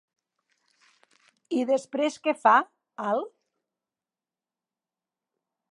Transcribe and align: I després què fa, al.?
I 1.59 1.67
després 1.73 2.17
què 2.25 2.35
fa, 2.41 2.55
al.? 3.11 3.21